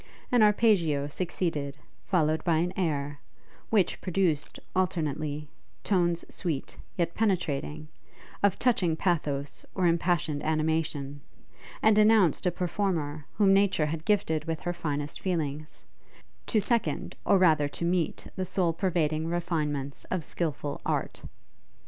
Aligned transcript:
An 0.31 0.41
Arpeggio 0.41 1.07
succeeded, 1.07 1.77
followed 2.07 2.43
by 2.43 2.57
an 2.57 2.73
air, 2.75 3.19
which 3.69 4.01
produced, 4.01 4.59
alternately, 4.75 5.47
tones 5.83 6.25
sweet, 6.27 6.75
yet 6.97 7.13
penetrating, 7.13 7.87
of 8.41 8.57
touching 8.57 8.95
pathos 8.95 9.63
or 9.75 9.85
impassioned 9.85 10.41
animation; 10.41 11.21
and 11.83 11.99
announced 11.99 12.47
a 12.47 12.51
performer 12.51 13.27
whom 13.35 13.53
nature 13.53 13.85
had 13.85 14.03
gifted 14.03 14.45
with 14.45 14.61
her 14.61 14.73
finest 14.73 15.21
feelings, 15.21 15.85
to 16.47 16.59
second, 16.59 17.15
or 17.23 17.37
rather 17.37 17.67
to 17.67 17.85
meet 17.85 18.25
the 18.35 18.43
soul 18.43 18.73
pervading 18.73 19.27
refinements 19.27 20.05
of 20.05 20.23
skilful 20.23 20.81
art. 20.83 21.21